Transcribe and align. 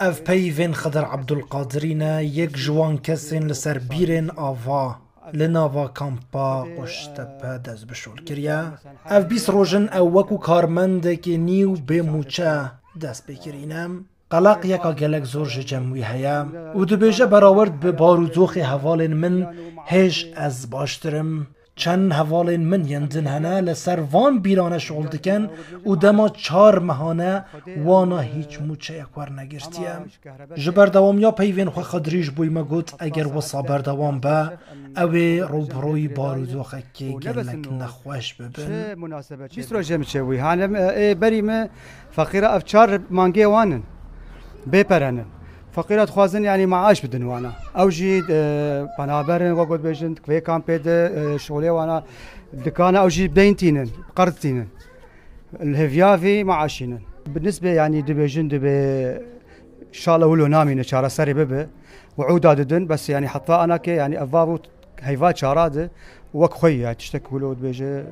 أف 0.00 0.20
پیوین 0.20 0.74
خضر 0.74 1.04
عبدالقادرینه 1.04 2.24
یک 2.24 2.56
جوان 2.56 2.98
کسین 2.98 3.46
لسر 3.46 3.78
بیرین 3.78 4.30
آوا 4.30 4.96
لناوا 5.34 5.88
کامپا 5.88 6.64
قشتپه 6.64 7.58
دست 7.58 7.86
بشول 7.86 8.24
کریا 8.24 8.72
أف 9.06 9.24
بیس 9.24 9.50
روژن 9.50 9.88
أو 9.88 10.18
وکو 10.18 10.36
کارمنده 10.38 11.16
که 11.16 11.36
نیو 11.36 11.72
به 11.72 12.02
موچه 12.02 12.70
دست 13.00 13.26
بکرینم 13.26 14.04
قلق 14.30 14.64
یکا 14.64 14.92
گلک 14.92 15.24
زور 15.24 15.48
جمعی 15.48 16.02
هیا 16.02 16.46
و 16.74 16.84
دبیجه 16.84 17.26
براورد 17.26 17.80
به 17.80 17.92
بارودوخ 17.92 18.56
حوال 18.56 19.06
من 19.06 19.54
هش 19.86 20.26
از 20.36 20.70
باشترم. 20.70 21.46
چن 21.76 22.12
حوال 22.12 22.56
من 22.56 22.84
یندن 22.88 23.26
هنه 23.26 23.60
لسر 23.60 24.00
وان 24.00 24.38
بیرانه 24.38 24.78
شغل 24.78 25.06
دکن 25.06 25.50
او 25.84 25.96
دما 25.96 26.28
چار 26.28 26.78
مهانه 26.78 27.44
وانا 27.84 28.18
هیچ 28.20 28.60
موچه 28.60 28.94
اکوار 29.02 29.32
نگرتیم 29.32 29.84
جبر 30.54 30.86
دوام 30.86 31.18
یا 31.18 31.30
پیوین 31.30 31.70
خو 31.70 31.80
خدریش 31.80 32.30
بوی 32.30 32.48
ما 32.48 32.84
اگر 32.98 33.26
وصا 33.26 33.62
بر 33.62 33.78
دوام 33.78 34.20
با 34.20 34.52
او 34.96 35.12
روبروی 35.48 36.08
بارو 36.08 36.46
دو 36.46 36.62
خکی 36.62 37.12
گلک 37.12 37.68
نخوش 37.80 38.34
ببن. 38.34 38.94
بیس 39.54 39.72
رو 39.72 39.82
جمع 39.82 40.04
چه 40.04 40.22
بوی 40.22 40.38
هانم 40.38 40.72
بریم 41.14 41.66
فقیره 42.10 42.48
افچار 42.54 43.00
مانگی 43.10 43.44
وانن 43.44 43.82
بپرنن 44.72 45.24
فقيرات 45.72 46.10
خوازن 46.10 46.44
يعني 46.44 46.66
معاش 46.66 47.06
بدن 47.06 47.22
وأنا. 47.22 47.52
أو 47.76 47.88
جي 47.88 48.20
بنابرن 48.98 49.52
وقت 49.52 49.80
بيجن 49.80 50.14
كوي 50.14 50.40
كان 50.40 50.62
بيد 50.68 50.86
شغلي 51.36 51.70
وأنا. 51.70 52.04
دكانه 52.52 52.98
أو 52.98 53.08
جي 53.08 53.28
بدينتينن 53.28 53.88
قرضتينن 54.16 54.66
الهفيافي 55.60 56.44
معاشينن 56.44 56.98
بالنسبة 57.26 57.68
يعني 57.68 58.02
دبيجن 58.02 58.48
دبي 58.48 58.68
ان 58.68 59.92
شاء 59.92 60.16
الله 60.16 60.26
ولو 60.26 60.46
نامي 60.46 60.82
شارع 60.82 61.08
سري 61.08 61.34
ببه. 61.34 61.66
وعودا 62.18 62.54
ددن 62.54 62.86
بس 62.86 63.10
يعني 63.10 63.28
حطا 63.28 63.64
آنا 63.64 63.76
كي 63.76 63.90
يعني 63.90 64.22
افافو 64.22 64.58
هيفات 65.00 65.36
شاراده 65.36 65.90
وك 66.34 66.52
خويا 66.52 66.92
تشتك 66.92 67.32
ولو 67.32 67.54
بيجي 67.54 68.04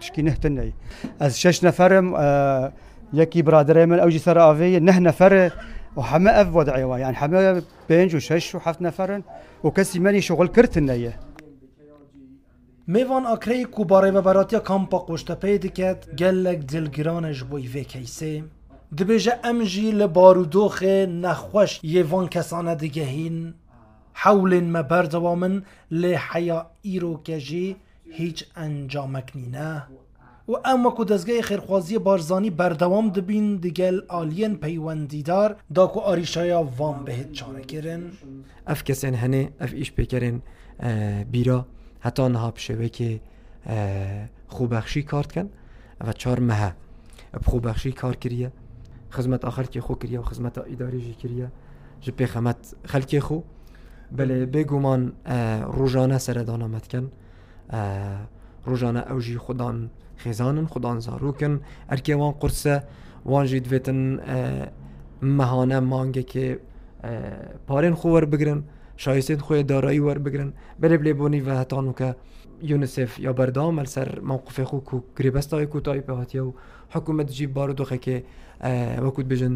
تشكي 0.00 0.22
نهتني 0.22 0.72
از 1.20 1.36
شش 1.36 1.64
نفرم 1.64 2.14
آه 2.16 2.72
يكي 3.12 3.42
برادري 3.42 3.86
من 3.86 3.98
اوجي 3.98 4.18
ثرى 4.18 4.40
افي 4.40 4.80
نه 4.80 4.98
نفر 4.98 5.50
وحما 5.96 6.40
اف 6.40 6.56
وضعي 6.56 7.00
يعني 7.00 7.16
حما 7.16 7.62
بينج 7.88 8.16
وشش 8.16 8.54
وحفت 8.54 8.82
نفرن 8.82 9.22
وكسي 9.64 9.98
ماني 9.98 10.20
شغل 10.20 10.48
كرت 10.48 10.76
النية 10.78 11.20
میوان 12.88 13.26
اکری 13.26 13.64
کو 13.64 13.84
باره 13.84 14.10
و 14.10 14.60
کامپا 14.60 14.98
قشتپه 14.98 15.58
دکت 15.58 16.08
گلک 16.18 16.58
دلگرانش 16.58 17.42
بوی 17.42 17.66
وی 17.66 17.84
کیسه 17.84 18.44
دبیجه 18.98 19.38
امجی 19.44 19.90
لبارودوخ 19.90 20.82
نخوش 21.22 21.80
یوان 21.82 22.28
کسانه 22.28 22.74
دگهین 22.74 23.54
حول 24.12 24.60
ما 24.60 24.82
بردوامن 24.82 25.62
لحیا 25.90 26.66
ایرو 26.82 27.16
کجی 27.26 27.76
هیچ 28.10 28.44
انجامک 28.56 29.32
نینه 29.34 29.82
و 30.48 30.52
اما 30.64 30.90
کو 30.90 31.04
خیرخوازی 31.42 31.98
بارزانی 31.98 32.50
بارزانانی 32.50 32.50
بەردەوام 32.50 33.06
دەبین 33.16 33.46
دگەل 33.64 33.96
ئالیەن 34.12 35.22
دا 35.24 35.56
داکو 35.74 36.00
آریشایا 36.00 36.62
وام 36.78 37.04
بهت 37.04 37.32
چاره 37.32 37.64
کرن 37.64 38.02
اف 38.66 38.84
کسین 38.84 39.14
هنه 39.14 39.52
اف 39.60 39.72
ایش 39.72 39.92
پیکرین 39.92 40.42
بیرا. 41.30 41.66
حتی 42.00 42.28
نها 42.28 42.50
بشوه 42.50 42.88
که 42.88 43.20
خوبخشی 44.48 45.02
کارت 45.02 45.32
کن 45.32 45.48
و 46.00 46.12
چار 46.12 46.38
مەهە 46.48 46.72
خوبەخشی 47.46 47.92
کارکریە 48.00 48.50
آخر 49.44 49.62
که 49.62 49.80
خو 49.80 49.94
کریه 49.94 50.20
و 50.20 50.22
خدمت 50.22 50.58
اداریجی 50.58 50.70
ئیداریژی 50.70 51.16
کریە 51.22 51.48
ji 52.04 52.10
pê 52.18 52.24
خو. 52.24 52.40
xelkê 52.92 53.20
xû 53.26 53.36
روزانه 55.76 56.18
سر 56.18 56.44
rojane 56.44 56.88
کن. 56.92 57.10
سردانامت 58.66 59.06
کن 59.06 59.10
روزانه 59.10 59.12
اوجی 59.12 59.38
خودان 59.38 59.90
خێزانن 60.16 60.66
خوددان 60.66 61.00
زاروکن. 61.00 61.60
ئەرکێوان 61.90 62.34
قورسە 62.40 62.82
وانژی 63.26 63.60
دوێتن 63.60 64.20
مەهانە 65.22 65.78
مانگێکێ 65.92 66.58
پارێن 67.68 67.94
خۆ 68.00 68.06
وەربگرن 68.14 68.60
شایستێن 68.96 69.40
خۆی 69.46 69.62
دارایی 69.62 70.00
وەربگرن. 70.00 70.50
بەێ 70.80 70.98
لێبوونی 71.06 71.42
بە 71.46 71.54
هەتان 71.62 71.84
وکە 71.90 72.10
یونسف 72.62 73.18
یا 73.18 73.32
بەردام 73.32 73.78
ئەلسەر 73.80 74.08
مووقفێ 74.30 74.64
خو 74.64 74.76
و 74.76 75.02
گرێبەستای 75.16 75.66
کوتایی 75.72 76.02
پێهاتیە 76.08 76.42
و 76.46 76.54
حکوومەت 76.94 77.28
جی 77.36 77.46
بارودۆخێکێ 77.56 78.18
وەکوت 79.04 79.26
بژن. 79.32 79.54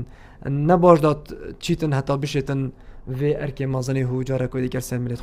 نەباشدات 0.68 1.22
چیتن 1.60 1.92
هەتا 1.98 2.14
بشێتن 2.22 2.72
vê 3.08 3.30
erkê 3.44 3.66
mazanê 3.74 4.04
hû 4.10 4.24
carek 4.28 4.52
diker 4.64 4.80
semilێت 4.80 5.20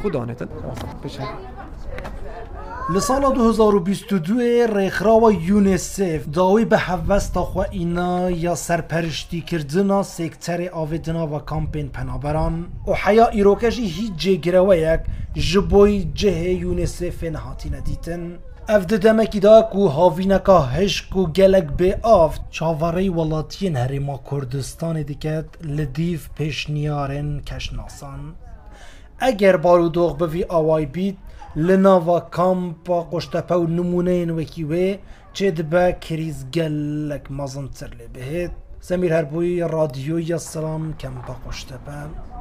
لسال 2.95 3.33
2022 3.33 4.39
رخراو 4.67 5.31
یونسف 5.31 6.25
داوی 6.33 6.65
به 6.65 6.77
حوست 6.77 7.37
خو 7.37 7.63
یا 8.31 8.55
سرپرستی 8.55 9.41
کردنا 9.41 10.03
سیکتر 10.03 10.69
آویدنا 10.71 11.27
و 11.27 11.39
کمپین 11.39 11.89
پنابران 11.89 12.67
او 12.85 12.95
حیا 12.95 13.27
ایروکشی 13.27 13.85
هیچ 13.85 14.11
جگروه 14.17 14.77
یک 14.77 14.99
جبوی 15.33 16.11
جه 16.13 16.53
یونسف 16.53 17.23
نهاتی 17.23 17.69
ندیتن 17.69 18.37
اف 18.69 18.85
ده 18.85 18.97
دمکی 18.97 19.39
دا 19.39 19.61
کو 19.61 19.87
هاوینکا 19.87 20.59
هشکو 20.61 21.25
گلک 21.25 21.63
به 21.63 21.99
آف 22.03 22.39
چاوری 22.49 23.09
ولاتین 23.09 23.75
هریما 23.75 24.19
کردستان 24.31 25.01
دیکت 25.01 25.45
لدیف 25.63 26.29
پیش 26.35 26.69
نیارن 26.69 27.41
کشناسان 27.41 28.33
اگر 29.19 29.57
بارودوغ 29.57 30.17
به 30.17 30.27
وی 30.27 30.45
آوای 30.49 30.85
بیت 30.85 31.15
لناوا 31.55 32.19
کامپا 32.19 33.03
قشتپه 33.03 33.55
و 33.55 33.67
نمونه 33.67 34.31
وکی 34.31 34.63
وی 34.63 34.97
چه 35.33 35.51
دبا 35.51 35.91
کریز 35.91 36.45
گلک 36.53 37.31
مزن 37.31 37.67
تر 37.67 37.87
لی 37.87 38.07
بهید 38.13 38.51
سمیر 38.79 39.13
هربوی 39.13 39.61
رادیوی 39.61 40.37
سلام 40.37 40.93
کمپا 40.93 41.35
قشتپه. 41.47 42.36